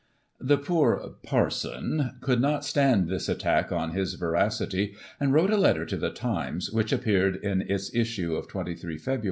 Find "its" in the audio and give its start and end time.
7.61-7.93